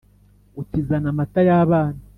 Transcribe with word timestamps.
uti: 0.61 0.79
“zana 0.87 1.07
amata 1.13 1.41
y’abana” 1.47 1.99